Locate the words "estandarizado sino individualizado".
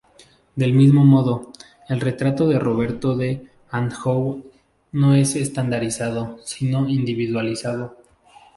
5.35-7.97